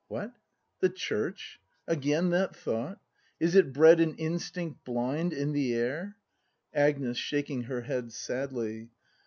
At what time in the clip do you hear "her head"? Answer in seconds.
7.65-8.11